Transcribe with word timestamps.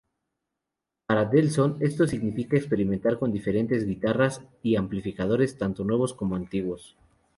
Para 1.05 1.25
Delson, 1.25 1.77
esto 1.79 2.07
significa 2.07 2.57
experimentar 2.57 3.19
con 3.19 3.31
diferentes 3.31 3.85
guitarras 3.85 4.41
y 4.63 4.75
amplificadores, 4.75 5.59
tanto 5.59 5.83
nuevos 5.83 6.15
como 6.15 6.35
antiguos. 6.35 6.97